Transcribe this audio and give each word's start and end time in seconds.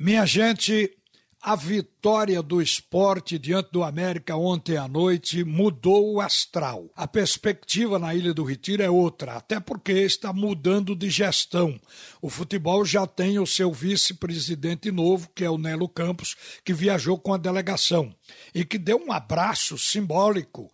Minha 0.00 0.24
gente, 0.24 0.96
a 1.42 1.56
vitória 1.56 2.40
do 2.40 2.62
esporte 2.62 3.36
diante 3.36 3.72
do 3.72 3.82
América 3.82 4.36
ontem 4.36 4.76
à 4.76 4.86
noite 4.86 5.42
mudou 5.42 6.14
o 6.14 6.20
astral. 6.20 6.88
A 6.94 7.08
perspectiva 7.08 7.98
na 7.98 8.14
Ilha 8.14 8.32
do 8.32 8.44
Retiro 8.44 8.80
é 8.80 8.88
outra, 8.88 9.32
até 9.32 9.58
porque 9.58 9.90
está 9.90 10.32
mudando 10.32 10.94
de 10.94 11.10
gestão. 11.10 11.80
O 12.22 12.30
futebol 12.30 12.84
já 12.84 13.08
tem 13.08 13.40
o 13.40 13.46
seu 13.46 13.72
vice-presidente 13.72 14.92
novo, 14.92 15.28
que 15.34 15.44
é 15.44 15.50
o 15.50 15.58
Nelo 15.58 15.88
Campos, 15.88 16.36
que 16.64 16.72
viajou 16.72 17.18
com 17.18 17.34
a 17.34 17.36
delegação 17.36 18.14
e 18.54 18.64
que 18.64 18.78
deu 18.78 18.98
um 18.98 19.12
abraço 19.12 19.76
simbólico 19.78 20.70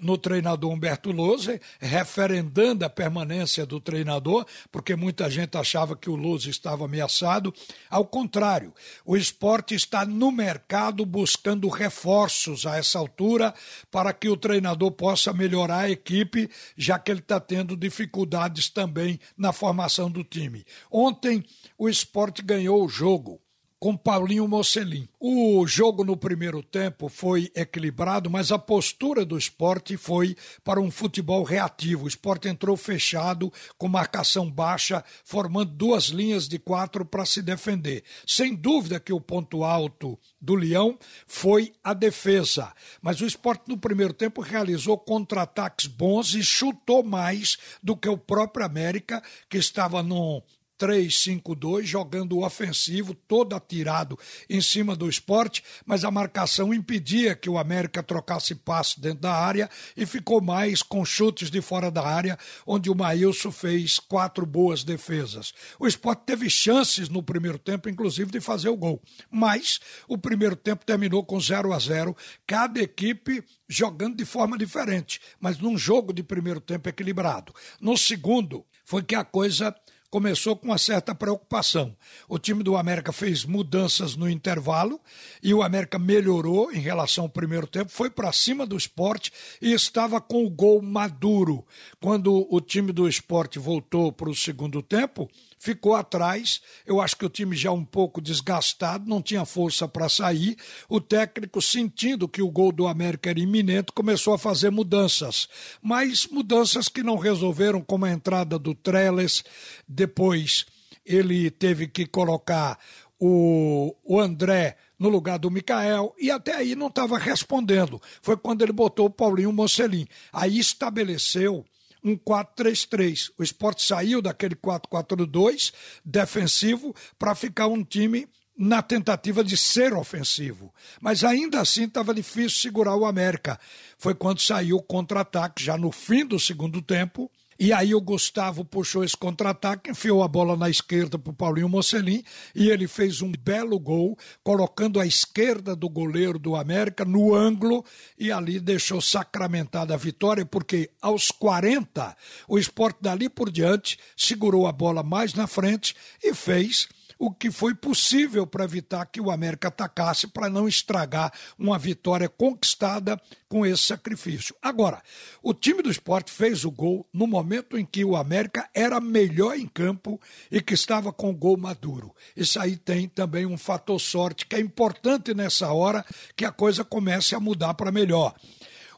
no 0.00 0.16
treinador 0.16 0.72
Humberto 0.72 1.12
Lousa, 1.12 1.60
referendando 1.78 2.84
a 2.84 2.90
permanência 2.90 3.66
do 3.66 3.80
treinador, 3.80 4.46
porque 4.72 4.96
muita 4.96 5.30
gente 5.30 5.56
achava 5.56 5.94
que 5.94 6.08
o 6.08 6.16
Lousa 6.16 6.48
estava 6.48 6.86
ameaçado. 6.86 7.52
Ao 7.90 8.04
contrário, 8.04 8.72
o 9.04 9.16
esporte 9.16 9.74
está 9.74 10.06
no 10.06 10.32
mercado 10.32 11.04
buscando 11.04 11.68
reforços 11.68 12.66
a 12.66 12.76
essa 12.76 12.98
altura 12.98 13.54
para 13.90 14.12
que 14.12 14.28
o 14.28 14.36
treinador 14.36 14.90
possa 14.92 15.32
melhorar 15.32 15.80
a 15.80 15.90
equipe, 15.90 16.48
já 16.76 16.98
que 16.98 17.10
ele 17.10 17.20
está 17.20 17.38
tendo 17.38 17.76
dificuldades 17.76 18.70
também 18.70 19.20
na 19.36 19.52
formação 19.52 20.10
do 20.10 20.24
time. 20.24 20.64
Ontem 20.90 21.44
o 21.76 21.88
esporte 21.88 22.42
ganhou 22.42 22.84
o 22.84 22.88
jogo 22.88 23.40
com 23.78 23.96
Paulinho 23.96 24.48
Mocelin. 24.48 25.08
O 25.20 25.66
jogo 25.66 26.04
no 26.04 26.16
primeiro 26.16 26.62
tempo 26.62 27.08
foi 27.08 27.50
equilibrado, 27.54 28.28
mas 28.28 28.50
a 28.50 28.58
postura 28.58 29.24
do 29.24 29.38
esporte 29.38 29.96
foi 29.96 30.36
para 30.64 30.80
um 30.80 30.90
futebol 30.90 31.44
reativo. 31.44 32.04
O 32.04 32.08
esporte 32.08 32.48
entrou 32.48 32.76
fechado, 32.76 33.52
com 33.76 33.88
marcação 33.88 34.50
baixa, 34.50 35.04
formando 35.24 35.72
duas 35.72 36.06
linhas 36.06 36.48
de 36.48 36.58
quatro 36.58 37.04
para 37.04 37.24
se 37.24 37.40
defender. 37.40 38.02
Sem 38.26 38.54
dúvida 38.54 38.98
que 38.98 39.12
o 39.12 39.20
ponto 39.20 39.62
alto 39.62 40.18
do 40.40 40.54
Leão 40.54 40.98
foi 41.26 41.72
a 41.82 41.94
defesa, 41.94 42.72
mas 43.00 43.20
o 43.20 43.26
esporte 43.26 43.64
no 43.68 43.78
primeiro 43.78 44.12
tempo 44.12 44.40
realizou 44.40 44.98
contra-ataques 44.98 45.86
bons 45.86 46.34
e 46.34 46.42
chutou 46.42 47.02
mais 47.02 47.56
do 47.82 47.96
que 47.96 48.08
o 48.08 48.18
próprio 48.18 48.66
América, 48.66 49.22
que 49.48 49.58
estava 49.58 50.02
no 50.02 50.42
3-5-2, 50.78 51.82
jogando 51.82 52.40
ofensivo, 52.40 53.14
todo 53.14 53.54
atirado 53.54 54.18
em 54.48 54.60
cima 54.60 54.94
do 54.94 55.08
esporte, 55.08 55.62
mas 55.84 56.04
a 56.04 56.10
marcação 56.10 56.72
impedia 56.72 57.34
que 57.34 57.50
o 57.50 57.58
América 57.58 58.02
trocasse 58.02 58.54
passe 58.54 59.00
dentro 59.00 59.20
da 59.20 59.34
área 59.34 59.68
e 59.96 60.06
ficou 60.06 60.40
mais 60.40 60.82
com 60.82 61.04
chutes 61.04 61.50
de 61.50 61.60
fora 61.60 61.90
da 61.90 62.06
área, 62.06 62.38
onde 62.66 62.90
o 62.90 62.94
Maílson 62.94 63.50
fez 63.50 63.98
quatro 63.98 64.46
boas 64.46 64.84
defesas. 64.84 65.52
O 65.78 65.86
esporte 65.86 66.22
teve 66.24 66.48
chances 66.48 67.08
no 67.08 67.22
primeiro 67.22 67.58
tempo, 67.58 67.88
inclusive, 67.88 68.30
de 68.30 68.40
fazer 68.40 68.68
o 68.68 68.76
gol, 68.76 69.02
mas 69.30 69.80
o 70.06 70.16
primeiro 70.16 70.54
tempo 70.54 70.84
terminou 70.84 71.24
com 71.24 71.40
0 71.40 71.72
a 71.72 71.78
0 71.78 72.16
cada 72.46 72.80
equipe 72.80 73.42
jogando 73.68 74.16
de 74.16 74.24
forma 74.24 74.56
diferente, 74.56 75.20
mas 75.40 75.58
num 75.58 75.76
jogo 75.76 76.12
de 76.12 76.22
primeiro 76.22 76.60
tempo 76.60 76.88
equilibrado. 76.88 77.52
No 77.80 77.96
segundo, 77.96 78.64
foi 78.84 79.02
que 79.02 79.14
a 79.14 79.24
coisa 79.24 79.74
começou 80.10 80.56
com 80.56 80.66
uma 80.68 80.78
certa 80.78 81.14
preocupação. 81.14 81.96
O 82.28 82.38
time 82.38 82.62
do 82.62 82.76
América 82.76 83.12
fez 83.12 83.44
mudanças 83.44 84.16
no 84.16 84.28
intervalo 84.28 85.00
e 85.42 85.52
o 85.52 85.62
América 85.62 85.98
melhorou 85.98 86.72
em 86.72 86.78
relação 86.78 87.24
ao 87.24 87.30
primeiro 87.30 87.66
tempo, 87.66 87.90
foi 87.90 88.10
para 88.10 88.32
cima 88.32 88.66
do 88.66 88.76
esporte 88.76 89.32
e 89.60 89.72
estava 89.72 90.20
com 90.20 90.44
o 90.44 90.50
gol 90.50 90.80
maduro. 90.80 91.66
Quando 92.00 92.46
o 92.50 92.60
time 92.60 92.92
do 92.92 93.08
esporte 93.08 93.58
voltou 93.58 94.12
para 94.12 94.30
o 94.30 94.34
segundo 94.34 94.82
tempo, 94.82 95.28
ficou 95.58 95.94
atrás. 95.94 96.60
Eu 96.86 97.00
acho 97.00 97.16
que 97.16 97.26
o 97.26 97.30
time 97.30 97.56
já 97.56 97.72
um 97.72 97.84
pouco 97.84 98.20
desgastado, 98.20 99.08
não 99.08 99.20
tinha 99.20 99.44
força 99.44 99.88
para 99.88 100.08
sair. 100.08 100.56
O 100.88 101.00
técnico, 101.00 101.60
sentindo 101.60 102.28
que 102.28 102.42
o 102.42 102.50
gol 102.50 102.72
do 102.72 102.86
América 102.86 103.30
era 103.30 103.40
iminente, 103.40 103.92
começou 103.92 104.34
a 104.34 104.38
fazer 104.38 104.70
mudanças. 104.70 105.48
Mas 105.82 106.26
mudanças 106.26 106.88
que 106.88 107.02
não 107.02 107.16
resolveram, 107.16 107.80
como 107.82 108.04
a 108.04 108.12
entrada 108.12 108.58
do 108.58 108.74
Trellis. 108.74 109.42
Depois 109.86 110.66
ele 111.04 111.50
teve 111.50 111.88
que 111.88 112.06
colocar 112.06 112.78
o, 113.18 113.96
o 114.04 114.20
André 114.20 114.76
no 114.98 115.08
lugar 115.08 115.38
do 115.38 115.50
Mikael, 115.50 116.12
e 116.18 116.30
até 116.30 116.56
aí 116.56 116.74
não 116.74 116.88
estava 116.88 117.16
respondendo. 117.18 118.02
Foi 118.20 118.36
quando 118.36 118.62
ele 118.62 118.72
botou 118.72 119.06
o 119.06 119.10
Paulinho 119.10 119.52
Mocelin. 119.52 120.06
Aí 120.32 120.58
estabeleceu 120.58 121.64
um 122.08 122.16
4-3-3. 122.16 123.30
O 123.38 123.42
esporte 123.42 123.82
saiu 123.82 124.22
daquele 124.22 124.56
4-4-2 124.56 125.72
defensivo 126.04 126.94
para 127.18 127.34
ficar 127.34 127.66
um 127.66 127.84
time 127.84 128.28
na 128.56 128.82
tentativa 128.82 129.44
de 129.44 129.56
ser 129.56 129.94
ofensivo. 129.94 130.74
Mas 131.00 131.22
ainda 131.22 131.60
assim 131.60 131.84
estava 131.84 132.12
difícil 132.12 132.60
segurar 132.60 132.96
o 132.96 133.06
América. 133.06 133.58
Foi 133.96 134.14
quando 134.14 134.40
saiu 134.40 134.78
o 134.78 134.82
contra-ataque, 134.82 135.62
já 135.62 135.78
no 135.78 135.92
fim 135.92 136.26
do 136.26 136.40
segundo 136.40 136.82
tempo, 136.82 137.30
e 137.58 137.72
aí 137.72 137.94
o 137.94 138.00
Gustavo 138.00 138.64
puxou 138.64 139.02
esse 139.02 139.16
contra-ataque, 139.16 139.90
enfiou 139.90 140.22
a 140.22 140.28
bola 140.28 140.56
na 140.56 140.70
esquerda 140.70 141.18
para 141.18 141.30
o 141.30 141.34
Paulinho 141.34 141.68
Mocelin 141.68 142.22
e 142.54 142.68
ele 142.68 142.86
fez 142.86 143.20
um 143.20 143.32
belo 143.32 143.78
gol, 143.80 144.16
colocando 144.44 145.00
a 145.00 145.06
esquerda 145.06 145.74
do 145.74 145.88
goleiro 145.88 146.38
do 146.38 146.54
América 146.54 147.04
no 147.04 147.34
ângulo 147.34 147.84
e 148.16 148.30
ali 148.30 148.60
deixou 148.60 149.00
sacramentada 149.00 149.94
a 149.94 149.96
vitória, 149.96 150.46
porque 150.46 150.90
aos 151.02 151.32
40 151.32 152.16
o 152.46 152.58
esporte 152.58 152.98
dali 153.00 153.28
por 153.28 153.50
diante 153.50 153.98
segurou 154.16 154.66
a 154.66 154.72
bola 154.72 155.02
mais 155.02 155.34
na 155.34 155.48
frente 155.48 155.96
e 156.22 156.32
fez 156.32 156.88
o 157.18 157.32
que 157.32 157.50
foi 157.50 157.74
possível 157.74 158.46
para 158.46 158.64
evitar 158.64 159.04
que 159.06 159.20
o 159.20 159.30
América 159.30 159.68
atacasse, 159.68 160.28
para 160.28 160.48
não 160.48 160.68
estragar 160.68 161.32
uma 161.58 161.78
vitória 161.78 162.28
conquistada 162.28 163.20
com 163.48 163.66
esse 163.66 163.82
sacrifício. 163.82 164.54
Agora, 164.62 165.02
o 165.42 165.52
time 165.52 165.82
do 165.82 165.90
esporte 165.90 166.30
fez 166.30 166.64
o 166.64 166.70
gol 166.70 167.06
no 167.12 167.26
momento 167.26 167.76
em 167.76 167.84
que 167.84 168.04
o 168.04 168.14
América 168.14 168.68
era 168.72 169.00
melhor 169.00 169.56
em 169.56 169.66
campo 169.66 170.20
e 170.50 170.60
que 170.60 170.74
estava 170.74 171.12
com 171.12 171.30
o 171.30 171.36
gol 171.36 171.56
maduro. 171.56 172.14
Isso 172.36 172.60
aí 172.60 172.76
tem 172.76 173.08
também 173.08 173.46
um 173.46 173.58
fator 173.58 174.00
sorte 174.00 174.46
que 174.46 174.54
é 174.54 174.60
importante 174.60 175.34
nessa 175.34 175.72
hora 175.72 176.04
que 176.36 176.44
a 176.44 176.52
coisa 176.52 176.84
comece 176.84 177.34
a 177.34 177.40
mudar 177.40 177.74
para 177.74 177.90
melhor. 177.90 178.34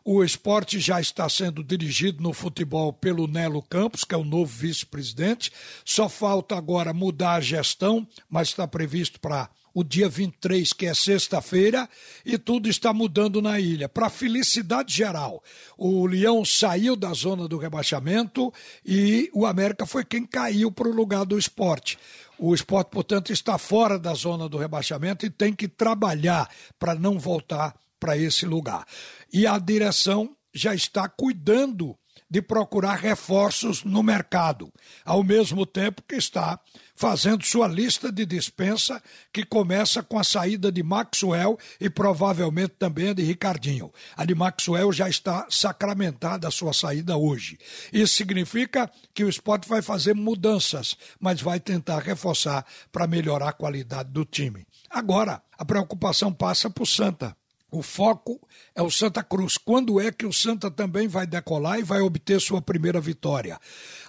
O 0.05 0.25
esporte 0.25 0.81
já 0.81 1.01
está 1.01 1.29
sendo 1.29 1.63
dirigido 1.63 2.23
no 2.23 2.33
futebol 2.33 2.93
pelo 2.93 3.27
Nelo 3.27 3.63
Campos, 3.63 4.03
que 4.03 4.15
é 4.15 4.19
o 4.19 4.25
novo 4.25 4.51
vice-presidente. 4.51 5.53
Só 5.85 6.09
falta 6.09 6.57
agora 6.57 6.95
mudar 6.95 7.35
a 7.35 7.41
gestão, 7.41 8.07
mas 8.29 8.49
está 8.49 8.67
previsto 8.67 9.21
para 9.21 9.51
o 9.73 9.85
dia 9.85 10.09
23, 10.09 10.73
que 10.73 10.87
é 10.87 10.95
sexta-feira, 10.95 11.89
e 12.25 12.37
tudo 12.37 12.69
está 12.69 12.93
mudando 12.93 13.41
na 13.41 13.61
ilha. 13.61 13.89
Para 13.89 14.11
felicidade 14.11 14.93
geral, 14.93 15.43
o 15.79 16.07
Leão 16.07 16.45
saiu 16.45 16.97
da 16.97 17.13
zona 17.13 17.47
do 17.47 17.59
rebaixamento 17.59 18.53
e 18.85 19.31
o 19.33 19.47
América 19.47 19.87
foi 19.87 20.05
quem 20.05 20.27
caiu 20.27 20.73
para 20.73 20.89
o 20.89 20.95
lugar 20.95 21.25
do 21.25 21.39
esporte. 21.39 21.99
O 22.39 22.55
esporte, 22.55 22.89
portanto, 22.89 23.33
está 23.33 23.59
fora 23.59 23.99
da 23.99 24.15
zona 24.15 24.49
do 24.49 24.59
rebaixamento 24.59 25.27
e 25.27 25.31
tem 25.31 25.53
que 25.53 25.69
trabalhar 25.69 26.49
para 26.79 26.95
não 26.95 27.19
voltar 27.19 27.75
para 28.01 28.17
esse 28.17 28.47
lugar. 28.47 28.85
E 29.33 29.47
a 29.47 29.59
direção 29.59 30.35
já 30.53 30.75
está 30.75 31.09
cuidando 31.09 31.97
de 32.31 32.41
procurar 32.41 32.95
reforços 32.95 33.83
no 33.83 34.05
mercado, 34.05 34.73
ao 35.05 35.25
mesmo 35.25 35.67
tempo 35.67 36.03
que 36.07 36.15
está 36.15 36.61
fazendo 36.95 37.45
sua 37.45 37.67
lista 37.67 38.13
de 38.13 38.25
dispensa, 38.25 39.03
que 39.33 39.45
começa 39.45 40.01
com 40.01 40.17
a 40.17 40.23
saída 40.23 40.71
de 40.71 40.83
Maxwell 40.83 41.59
e 41.81 41.91
provavelmente 41.91 42.75
também 42.79 43.13
de 43.13 43.23
Ricardinho. 43.23 43.93
A 44.17 44.25
de 44.25 44.35
Maxwell 44.35 44.93
já 44.93 45.09
está 45.09 45.47
sacramentada 45.51 46.47
a 46.47 46.53
sua 46.53 46.73
saída 46.73 47.17
hoje. 47.17 47.59
Isso 47.93 48.15
significa 48.15 48.89
que 49.13 49.25
o 49.25 49.29
esporte 49.29 49.69
vai 49.69 49.83
fazer 49.83 50.15
mudanças, 50.15 50.97
mas 51.19 51.41
vai 51.41 51.59
tentar 51.59 51.99
reforçar 52.01 52.65
para 52.93 53.09
melhorar 53.09 53.49
a 53.49 53.55
qualidade 53.55 54.11
do 54.11 54.25
time. 54.25 54.65
Agora, 54.89 55.43
a 55.59 55.65
preocupação 55.65 56.33
passa 56.33 56.73
o 56.79 56.87
Santa. 56.87 57.37
O 57.71 57.83
foco 57.83 58.41
é 58.75 58.83
o 58.83 58.91
Santa 58.91 59.23
Cruz. 59.23 59.57
Quando 59.57 60.01
é 60.01 60.11
que 60.11 60.27
o 60.27 60.33
Santa 60.33 60.71
também 60.71 61.07
vai 61.07 61.27
decolar 61.27 61.79
e 61.79 61.83
vai 61.83 62.01
obter 62.01 62.41
sua 62.41 62.61
primeira 62.61 63.01
vitória? 63.01 63.61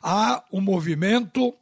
Há 0.02 0.44
um 0.52 0.62
movimento 0.62 1.54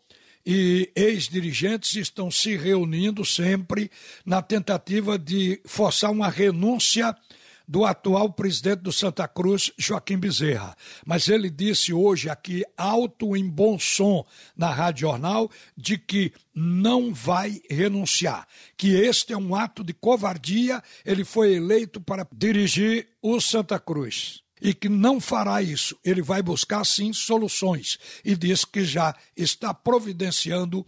e 0.46 0.92
ex-dirigentes 0.96 1.96
estão 1.96 2.32
se 2.32 2.56
reunindo 2.56 3.26
sempre 3.26 3.92
na 4.26 4.42
tentativa 4.42 5.20
de 5.20 5.62
forçar 5.66 6.12
uma 6.12 6.30
renúncia 6.30 7.16
do 7.70 7.86
atual 7.86 8.34
presidente 8.34 8.82
do 8.82 8.92
Santa 8.92 9.28
Cruz, 9.28 9.72
Joaquim 9.78 10.18
Bezerra. 10.18 10.76
Mas 11.06 11.30
ele 11.30 11.52
disse 11.52 11.94
hoje 11.94 12.28
aqui, 12.28 12.66
alto 12.76 13.38
em 13.38 13.48
bom 13.48 13.78
som, 13.78 14.26
na 14.58 14.72
Rádio 14.72 15.02
Jornal, 15.02 15.52
de 15.78 15.96
que 15.96 16.34
não 16.56 17.14
vai 17.14 17.62
renunciar, 17.70 18.48
que 18.76 18.96
este 18.96 19.34
é 19.34 19.38
um 19.38 19.54
ato 19.54 19.84
de 19.84 19.94
covardia, 19.94 20.82
ele 21.06 21.24
foi 21.24 21.54
eleito 21.54 22.02
para 22.02 22.28
dirigir 22.34 23.08
o 23.22 23.40
Santa 23.40 23.80
Cruz 23.80 24.42
e 24.60 24.74
que 24.74 24.90
não 24.90 25.22
fará 25.22 25.62
isso. 25.62 25.96
Ele 26.04 26.24
vai 26.24 26.42
buscar 26.42 26.84
sim 26.84 27.14
soluções 27.14 28.00
e 28.26 28.36
diz 28.36 28.66
que 28.66 28.84
já 28.84 29.16
está 29.38 29.76
providenciando 29.76 30.84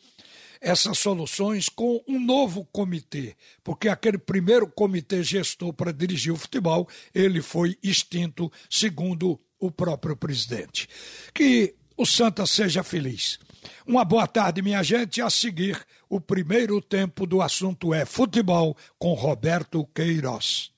essas 0.62 1.00
soluções 1.00 1.68
com 1.68 2.04
um 2.08 2.19
novo 2.19 2.66
comitê, 2.72 3.36
porque 3.63 3.90
aquele 3.90 4.19
primeiro 4.19 4.68
comitê 4.68 5.24
gestor 5.24 5.74
para 5.74 5.92
dirigir 5.92 6.31
o 6.31 6.38
futebol, 6.38 6.88
ele 7.13 7.42
foi 7.42 7.78
extinto, 7.81 8.52
segundo 8.69 9.40
o 9.60 9.72
próprio 9.72 10.16
presidente. 10.16 10.88
Que 11.34 11.74
o 11.98 12.06
Santa 12.06 12.46
seja 12.46 12.84
feliz. 12.84 13.40
Uma 13.86 14.06
boa 14.06 14.28
tarde, 14.28 14.62
minha 14.62 14.81
gente. 14.81 15.22
A 15.22 15.30
seguir, 15.30 15.80
o 16.10 16.19
primeiro 16.19 16.81
tempo 16.81 17.25
do 17.25 17.42
assunto 17.42 17.94
é 17.94 18.06
futebol 18.06 18.75
com 18.98 19.14
Roberto 19.14 19.86
Queiroz. 19.94 20.70